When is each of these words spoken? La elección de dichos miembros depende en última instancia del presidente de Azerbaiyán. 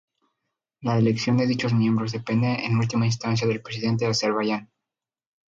La 0.79 0.97
elección 0.97 1.37
de 1.37 1.45
dichos 1.45 1.73
miembros 1.75 2.11
depende 2.11 2.65
en 2.65 2.75
última 2.75 3.05
instancia 3.05 3.47
del 3.47 3.61
presidente 3.61 4.05
de 4.05 4.09
Azerbaiyán. 4.09 4.67